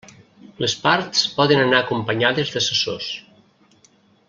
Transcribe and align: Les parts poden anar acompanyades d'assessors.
Les 0.63 0.73
parts 0.85 1.21
poden 1.35 1.61
anar 1.65 1.83
acompanyades 1.83 2.55
d'assessors. 2.57 3.13